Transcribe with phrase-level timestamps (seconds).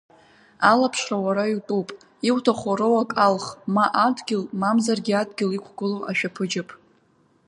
[0.71, 1.87] Алаԥшра уара иутәуп,
[2.27, 6.69] иуҭаху руак алх ма адгьыл, мамзаргьы адгьыл иқәгылоу ашәаԥыџьаԥ.